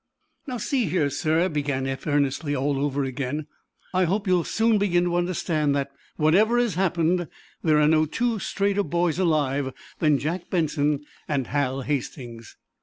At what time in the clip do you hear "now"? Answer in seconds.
0.47-0.57